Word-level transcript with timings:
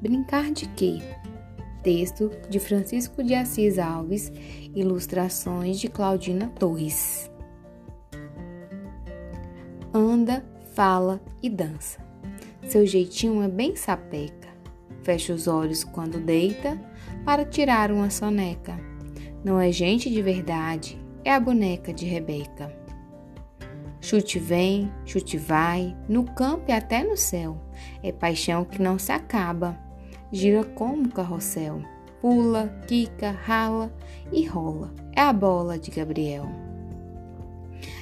Brincar 0.00 0.50
de 0.50 0.66
quê? 0.66 0.98
Texto 1.82 2.30
de 2.48 2.58
Francisco 2.58 3.22
de 3.22 3.34
Assis 3.34 3.78
Alves, 3.78 4.32
ilustrações 4.74 5.78
de 5.78 5.88
Claudina 5.88 6.48
Torres. 6.58 7.30
Anda, 9.92 10.42
fala 10.72 11.20
e 11.42 11.50
dança. 11.50 12.02
Seu 12.66 12.86
jeitinho 12.86 13.42
é 13.42 13.48
bem 13.48 13.76
sapeca. 13.76 14.48
Fecha 15.02 15.34
os 15.34 15.46
olhos 15.46 15.84
quando 15.84 16.18
deita 16.18 16.80
para 17.22 17.44
tirar 17.44 17.92
uma 17.92 18.08
soneca. 18.08 18.80
Não 19.44 19.60
é 19.60 19.70
gente 19.70 20.08
de 20.08 20.22
verdade, 20.22 20.98
é 21.22 21.34
a 21.34 21.40
boneca 21.40 21.92
de 21.92 22.06
Rebeca. 22.06 22.74
Chute 24.00 24.38
vem, 24.38 24.90
chute 25.04 25.36
vai, 25.36 25.94
no 26.08 26.24
campo 26.24 26.64
e 26.68 26.72
até 26.72 27.04
no 27.04 27.18
céu. 27.18 27.60
É 28.02 28.10
paixão 28.10 28.64
que 28.64 28.80
não 28.80 28.98
se 28.98 29.12
acaba 29.12 29.89
gira 30.32 30.62
como 30.62 31.08
carrossel, 31.08 31.82
pula, 32.20 32.68
quica, 32.86 33.30
rala 33.30 33.92
e 34.32 34.46
rola. 34.46 34.92
É 35.14 35.20
a 35.20 35.32
bola 35.32 35.78
de 35.78 35.90
Gabriel. 35.90 36.46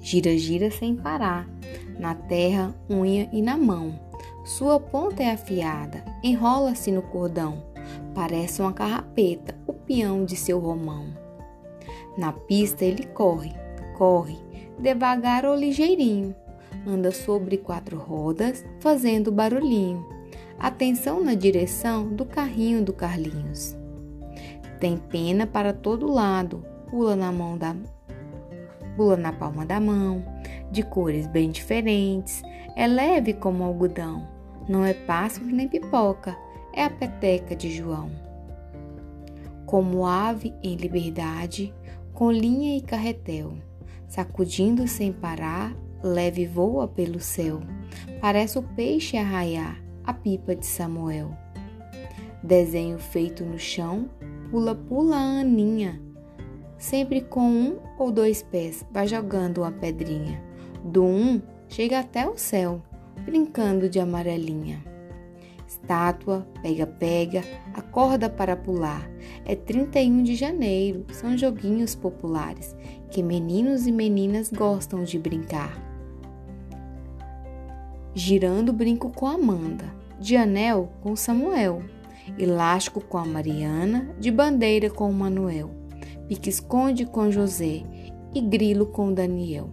Gira, 0.00 0.36
gira 0.36 0.70
sem 0.70 0.96
parar, 0.96 1.48
na 1.98 2.14
terra, 2.14 2.74
unha 2.88 3.28
e 3.32 3.40
na 3.40 3.56
mão. 3.56 3.98
Sua 4.44 4.80
ponta 4.80 5.22
é 5.22 5.30
afiada, 5.30 6.04
enrola-se 6.22 6.90
no 6.90 7.02
cordão. 7.02 7.62
Parece 8.14 8.60
uma 8.60 8.72
carrapeta, 8.72 9.56
o 9.66 9.72
peão 9.72 10.24
de 10.24 10.36
seu 10.36 10.58
romão. 10.58 11.06
Na 12.16 12.32
pista 12.32 12.84
ele 12.84 13.04
corre, 13.06 13.54
corre, 13.96 14.38
devagar 14.78 15.44
ou 15.44 15.54
ligeirinho. 15.54 16.34
Anda 16.86 17.12
sobre 17.12 17.58
quatro 17.58 17.98
rodas, 17.98 18.64
fazendo 18.80 19.30
barulhinho 19.30 20.19
atenção 20.60 21.24
na 21.24 21.34
direção 21.34 22.14
do 22.14 22.26
carrinho 22.26 22.84
do 22.84 22.92
Carlinhos. 22.92 23.74
Tem 24.78 24.98
pena 24.98 25.46
para 25.46 25.72
todo 25.72 26.12
lado, 26.12 26.62
pula 26.90 27.16
na 27.16 27.32
mão 27.32 27.56
da 27.56 27.74
pula 28.94 29.16
na 29.16 29.32
palma 29.32 29.64
da 29.64 29.80
mão, 29.80 30.22
de 30.70 30.82
cores 30.82 31.26
bem 31.26 31.50
diferentes, 31.50 32.42
é 32.76 32.86
leve 32.86 33.32
como 33.32 33.64
algodão, 33.64 34.28
não 34.68 34.84
é 34.84 34.92
pássaro 34.92 35.46
nem 35.46 35.66
pipoca, 35.66 36.36
é 36.74 36.84
a 36.84 36.90
peteca 36.90 37.56
de 37.56 37.70
João. 37.70 38.10
Como 39.64 40.04
ave 40.04 40.52
em 40.62 40.76
liberdade, 40.76 41.72
com 42.12 42.30
linha 42.30 42.76
e 42.76 42.82
carretel, 42.82 43.54
sacudindo 44.06 44.86
sem 44.86 45.12
parar, 45.12 45.74
leve 46.02 46.46
voa 46.46 46.86
pelo 46.86 47.20
céu, 47.20 47.60
parece 48.20 48.58
o 48.58 48.62
peixe 48.62 49.16
arraiar, 49.16 49.80
a 50.10 50.12
pipa 50.12 50.56
de 50.56 50.66
Samuel. 50.66 51.30
Desenho 52.42 52.98
feito 52.98 53.44
no 53.44 53.56
chão, 53.56 54.10
pula 54.50 54.74
pula 54.74 55.16
a 55.16 55.40
Aninha. 55.40 56.02
Sempre 56.76 57.20
com 57.20 57.48
um 57.48 57.78
ou 57.96 58.10
dois 58.10 58.42
pés, 58.42 58.84
vai 58.90 59.06
jogando 59.06 59.58
uma 59.58 59.70
pedrinha. 59.70 60.42
Do 60.84 61.04
um, 61.04 61.40
chega 61.68 62.00
até 62.00 62.28
o 62.28 62.36
céu, 62.36 62.82
brincando 63.24 63.88
de 63.88 64.00
amarelinha. 64.00 64.84
Estátua, 65.64 66.44
pega-pega, 66.60 67.44
acorda 67.72 68.28
para 68.28 68.56
pular. 68.56 69.08
É 69.44 69.54
31 69.54 70.24
de 70.24 70.34
janeiro, 70.34 71.04
são 71.12 71.38
joguinhos 71.38 71.94
populares 71.94 72.74
que 73.12 73.22
meninos 73.22 73.86
e 73.86 73.92
meninas 73.92 74.50
gostam 74.50 75.04
de 75.04 75.18
brincar 75.20 75.90
girando 78.14 78.72
brinco 78.72 79.10
com 79.10 79.26
Amanda, 79.26 79.94
de 80.20 80.36
anel 80.36 80.92
com 81.00 81.16
Samuel, 81.16 81.82
elástico 82.38 83.00
com 83.00 83.16
a 83.16 83.24
Mariana, 83.24 84.14
de 84.18 84.30
bandeira 84.30 84.90
com 84.90 85.08
o 85.08 85.14
Manuel, 85.14 85.70
pique-esconde 86.28 87.06
com 87.06 87.30
José 87.30 87.82
e 88.34 88.40
grilo 88.40 88.86
com 88.86 89.12
Daniel. 89.12 89.70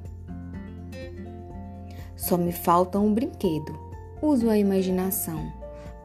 Só 2.16 2.38
me 2.38 2.52
falta 2.52 2.98
um 2.98 3.14
brinquedo. 3.14 3.78
Uso 4.22 4.50
a 4.50 4.58
imaginação. 4.58 5.52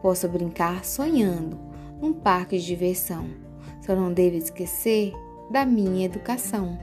Posso 0.03 0.29
brincar 0.29 0.85
sonhando 0.85 1.59
num 2.01 2.13
parque 2.13 2.59
de 2.59 2.67
diversão. 2.67 3.27
Só 3.81 3.95
não 3.97 4.13
devo 4.13 4.37
esquecer 4.37 5.13
da 5.51 5.65
minha 5.65 6.05
educação. 6.05 6.79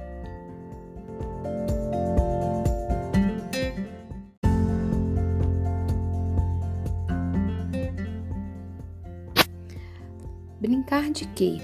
Brincar 10.70 11.10
de 11.10 11.26
quê? 11.30 11.58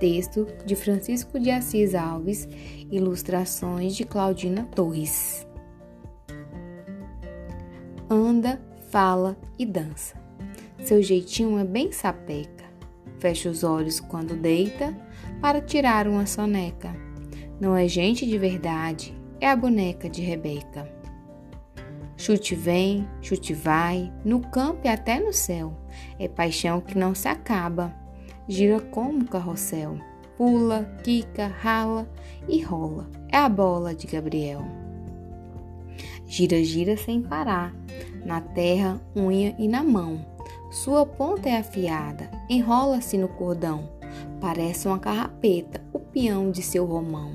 Texto 0.00 0.48
de 0.64 0.74
Francisco 0.74 1.38
de 1.38 1.48
Assis 1.48 1.94
Alves, 1.94 2.48
ilustrações 2.90 3.94
de 3.94 4.04
Claudina 4.04 4.64
Torres. 4.64 5.46
Anda, 8.10 8.60
fala 8.90 9.36
e 9.56 9.64
dança. 9.64 10.20
Seu 10.82 11.00
jeitinho 11.00 11.56
é 11.56 11.62
bem 11.62 11.92
sapeca. 11.92 12.64
Fecha 13.20 13.48
os 13.48 13.62
olhos 13.62 14.00
quando 14.00 14.34
deita 14.34 14.92
para 15.40 15.60
tirar 15.60 16.08
uma 16.08 16.26
soneca. 16.26 16.92
Não 17.60 17.76
é 17.76 17.86
gente 17.86 18.26
de 18.26 18.36
verdade, 18.36 19.16
é 19.40 19.48
a 19.48 19.54
boneca 19.54 20.10
de 20.10 20.20
Rebeca. 20.20 20.92
Chute 22.16 22.56
vem, 22.56 23.08
chute 23.22 23.54
vai, 23.54 24.12
no 24.24 24.40
campo 24.40 24.80
e 24.82 24.88
até 24.88 25.20
no 25.20 25.32
céu. 25.32 25.72
É 26.18 26.26
paixão 26.26 26.80
que 26.80 26.98
não 26.98 27.14
se 27.14 27.28
acaba 27.28 28.04
gira 28.48 28.80
como 28.80 29.24
carrossel, 29.24 29.98
pula, 30.36 30.84
quica, 31.02 31.48
rala 31.48 32.08
e 32.48 32.62
rola. 32.62 33.08
É 33.28 33.38
a 33.38 33.48
bola 33.48 33.94
de 33.94 34.06
Gabriel. 34.06 34.62
Gira, 36.26 36.62
gira 36.62 36.96
sem 36.96 37.22
parar, 37.22 37.74
na 38.24 38.40
terra, 38.40 39.00
unha 39.16 39.54
e 39.58 39.68
na 39.68 39.82
mão. 39.82 40.24
Sua 40.70 41.06
ponta 41.06 41.48
é 41.48 41.58
afiada, 41.58 42.30
enrola-se 42.48 43.16
no 43.16 43.28
cordão. 43.28 43.88
Parece 44.40 44.86
uma 44.86 44.98
carrapeta, 44.98 45.82
o 45.92 45.98
peão 45.98 46.50
de 46.50 46.62
seu 46.62 46.84
romão. 46.84 47.32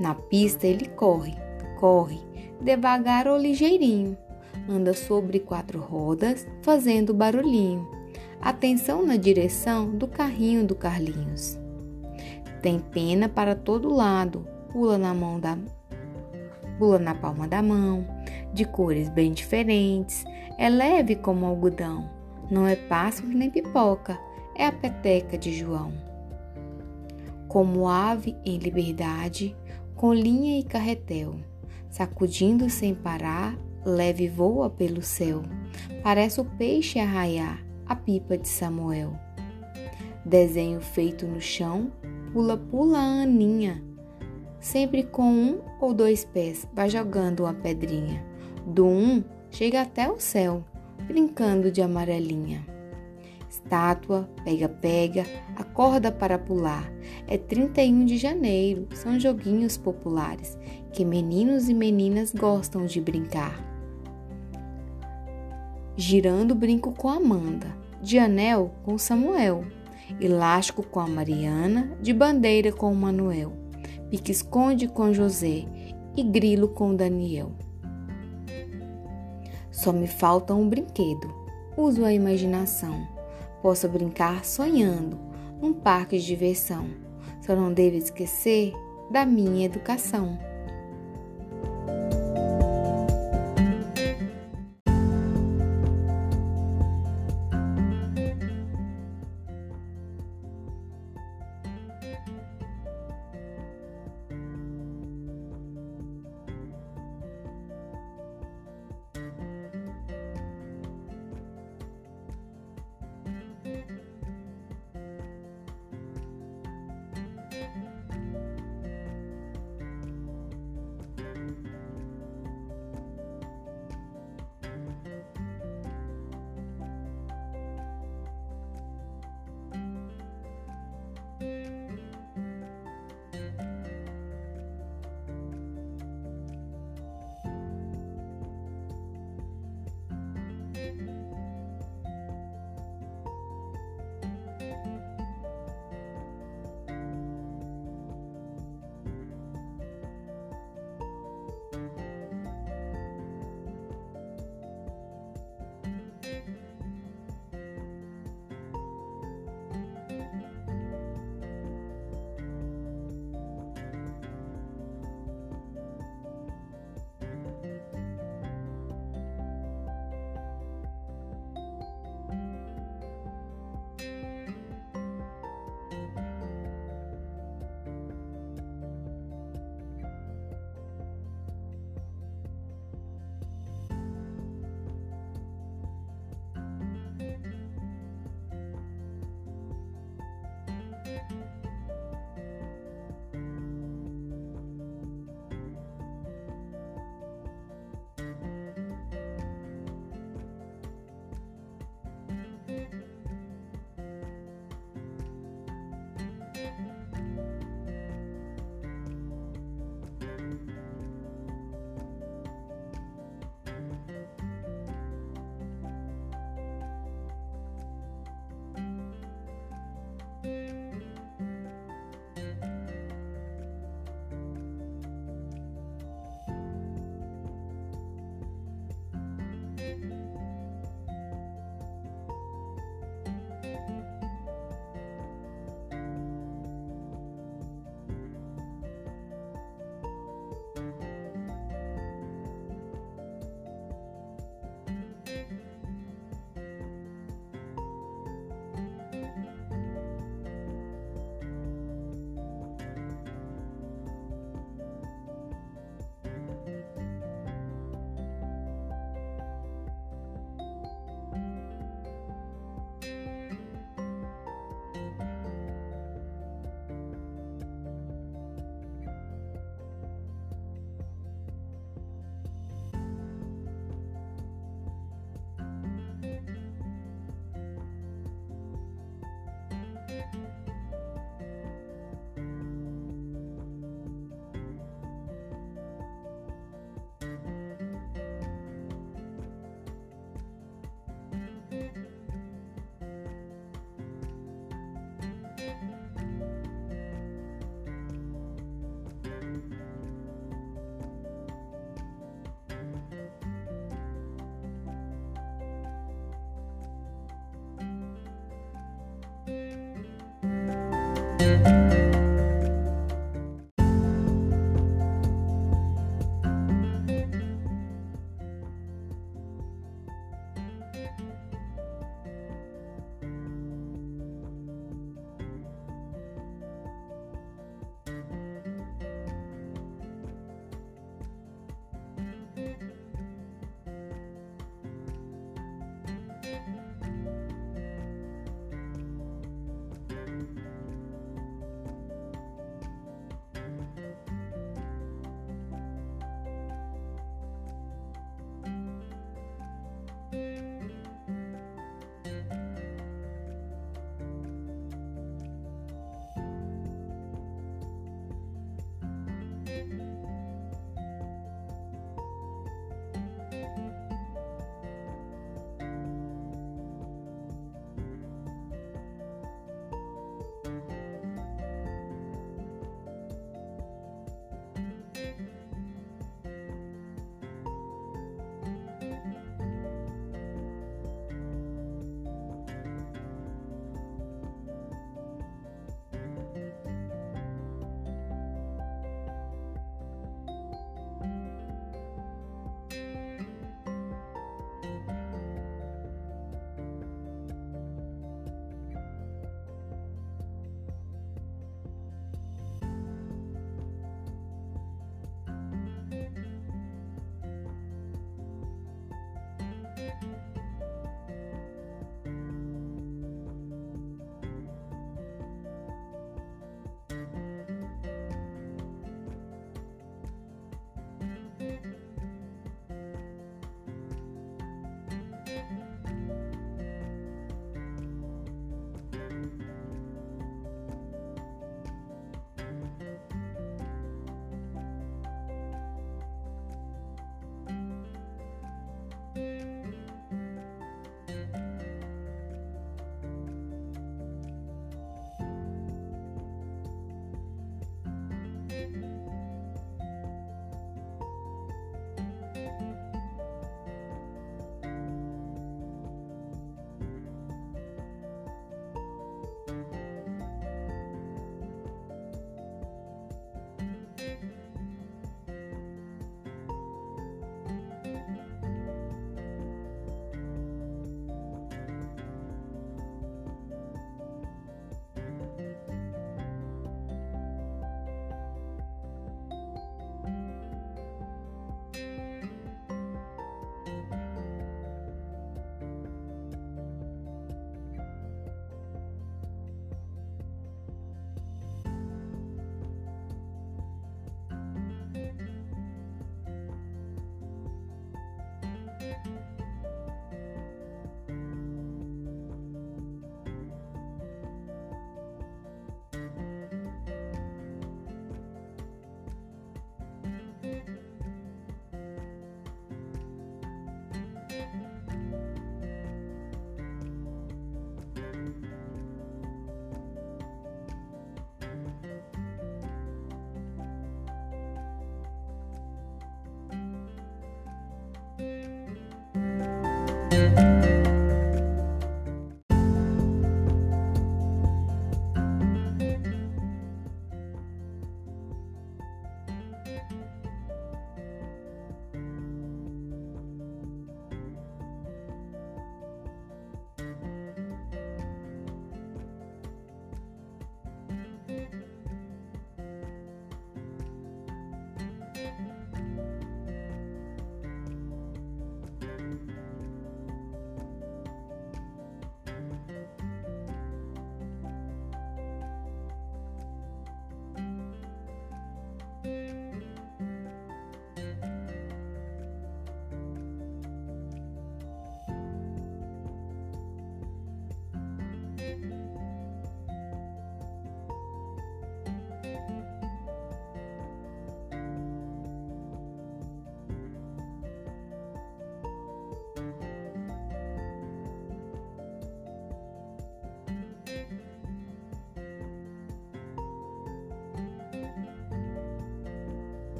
Na 0.00 0.14
pista 0.14 0.66
ele 0.66 0.88
corre, 0.88 1.34
corre, 1.78 2.20
devagar 2.60 3.28
ou 3.28 3.36
ligeirinho. 3.36 4.16
Anda 4.68 4.94
sobre 4.94 5.40
quatro 5.40 5.80
rodas, 5.80 6.46
fazendo 6.62 7.12
barulhinho 7.12 8.01
atenção 8.42 9.06
na 9.06 9.16
direção 9.16 9.96
do 9.96 10.08
carrinho 10.08 10.66
do 10.66 10.74
Carlinhos. 10.74 11.56
Tem 12.60 12.80
pena 12.80 13.28
para 13.28 13.54
todo 13.54 13.94
lado, 13.94 14.44
pula 14.72 14.98
na 14.98 15.14
mão 15.14 15.38
da 15.38 15.56
pula 16.76 16.98
na 16.98 17.14
palma 17.14 17.46
da 17.46 17.62
mão, 17.62 18.04
de 18.52 18.64
cores 18.64 19.08
bem 19.08 19.32
diferentes, 19.32 20.24
é 20.58 20.68
leve 20.68 21.14
como 21.14 21.46
algodão, 21.46 22.10
não 22.50 22.66
é 22.66 22.74
pássaro 22.74 23.28
nem 23.28 23.48
pipoca, 23.48 24.18
é 24.56 24.66
a 24.66 24.72
peteca 24.72 25.38
de 25.38 25.52
João. 25.52 25.92
Como 27.46 27.86
ave 27.86 28.34
em 28.44 28.58
liberdade, 28.58 29.54
com 29.94 30.12
linha 30.12 30.58
e 30.58 30.64
carretel, 30.64 31.36
sacudindo 31.88 32.68
sem 32.68 32.92
parar, 32.92 33.56
leve 33.84 34.28
voa 34.28 34.68
pelo 34.68 35.02
céu, 35.02 35.42
parece 36.02 36.40
o 36.40 36.44
peixe 36.44 36.98
arraiar, 36.98 37.62
a 37.92 37.96
pipa 37.96 38.38
de 38.38 38.48
Samuel. 38.48 39.12
Desenho 40.24 40.80
feito 40.80 41.26
no 41.26 41.42
chão, 41.42 41.92
pula 42.32 42.56
pula 42.56 42.98
a 42.98 43.22
Aninha. 43.22 43.84
Sempre 44.58 45.02
com 45.02 45.30
um 45.30 45.60
ou 45.78 45.92
dois 45.92 46.24
pés, 46.24 46.66
vai 46.72 46.88
jogando 46.88 47.40
uma 47.40 47.52
pedrinha. 47.52 48.24
Do 48.66 48.86
um, 48.86 49.22
chega 49.50 49.82
até 49.82 50.10
o 50.10 50.18
céu, 50.18 50.64
brincando 51.06 51.70
de 51.70 51.82
amarelinha. 51.82 52.66
Estátua, 53.50 54.26
pega-pega, 54.42 55.26
acorda 55.54 56.10
para 56.10 56.38
pular. 56.38 56.90
É 57.28 57.36
31 57.36 58.06
de 58.06 58.16
janeiro, 58.16 58.88
são 58.94 59.20
joguinhos 59.20 59.76
populares 59.76 60.56
que 60.94 61.04
meninos 61.04 61.68
e 61.68 61.74
meninas 61.74 62.32
gostam 62.32 62.86
de 62.86 63.02
brincar. 63.02 63.62
Girando 65.94 66.54
brinco 66.54 66.94
com 66.94 67.10
Amanda 67.10 67.81
de 68.02 68.18
anel 68.18 68.74
com 68.82 68.98
Samuel, 68.98 69.64
elástico 70.20 70.82
com 70.82 70.98
a 70.98 71.06
Mariana, 71.06 71.96
de 72.00 72.12
bandeira 72.12 72.72
com 72.72 72.92
o 72.92 72.96
Manuel, 72.96 73.52
pique-esconde 74.10 74.88
com 74.88 75.12
José 75.12 75.64
e 76.16 76.22
grilo 76.22 76.68
com 76.68 76.94
Daniel. 76.94 77.52
Só 79.70 79.92
me 79.92 80.06
falta 80.06 80.52
um 80.52 80.68
brinquedo. 80.68 81.32
Uso 81.76 82.04
a 82.04 82.12
imaginação. 82.12 83.08
Posso 83.62 83.88
brincar 83.88 84.44
sonhando 84.44 85.18
num 85.60 85.72
parque 85.72 86.18
de 86.18 86.26
diversão. 86.26 86.86
Só 87.40 87.56
não 87.56 87.72
devo 87.72 87.96
esquecer 87.96 88.72
da 89.10 89.24
minha 89.24 89.64
educação. 89.64 90.38